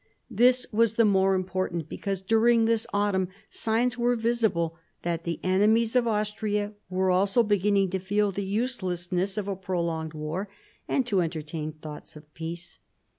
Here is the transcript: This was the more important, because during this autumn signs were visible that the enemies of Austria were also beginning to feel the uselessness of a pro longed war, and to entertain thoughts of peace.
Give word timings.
This 0.31 0.65
was 0.71 0.95
the 0.95 1.05
more 1.05 1.35
important, 1.35 1.87
because 1.87 2.23
during 2.23 2.65
this 2.65 2.87
autumn 2.91 3.27
signs 3.51 3.99
were 3.99 4.15
visible 4.15 4.75
that 5.03 5.25
the 5.25 5.39
enemies 5.43 5.95
of 5.95 6.07
Austria 6.07 6.73
were 6.89 7.11
also 7.11 7.43
beginning 7.43 7.91
to 7.91 7.99
feel 7.99 8.31
the 8.31 8.41
uselessness 8.43 9.37
of 9.37 9.47
a 9.47 9.55
pro 9.55 9.83
longed 9.83 10.15
war, 10.15 10.49
and 10.87 11.05
to 11.05 11.21
entertain 11.21 11.71
thoughts 11.73 12.15
of 12.15 12.33
peace. 12.33 12.79